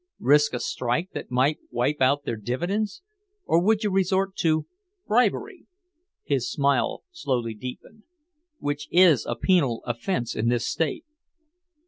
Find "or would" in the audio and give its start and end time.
3.45-3.83